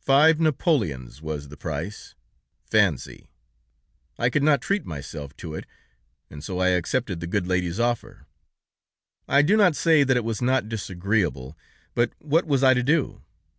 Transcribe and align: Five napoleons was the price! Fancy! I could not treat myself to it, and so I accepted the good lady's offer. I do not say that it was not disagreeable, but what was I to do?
Five 0.00 0.40
napoleons 0.40 1.20
was 1.20 1.48
the 1.48 1.56
price! 1.58 2.14
Fancy! 2.64 3.28
I 4.18 4.30
could 4.30 4.42
not 4.42 4.62
treat 4.62 4.86
myself 4.86 5.36
to 5.36 5.54
it, 5.54 5.66
and 6.30 6.42
so 6.42 6.58
I 6.60 6.68
accepted 6.68 7.20
the 7.20 7.26
good 7.26 7.46
lady's 7.46 7.78
offer. 7.78 8.26
I 9.28 9.42
do 9.42 9.54
not 9.54 9.76
say 9.76 10.02
that 10.02 10.16
it 10.16 10.24
was 10.24 10.40
not 10.40 10.70
disagreeable, 10.70 11.58
but 11.94 12.14
what 12.20 12.46
was 12.46 12.62
I 12.64 12.72
to 12.72 12.82
do? 12.82 13.20